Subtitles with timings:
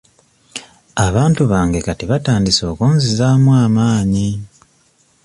[1.07, 4.29] Abantu bange kati batandise okunzizaamu amaanyi.